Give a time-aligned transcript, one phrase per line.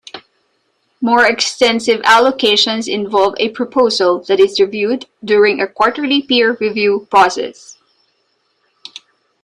[0.99, 7.77] More extensive allocations involve a proposal that is reviewed during a quarterly peer-review process.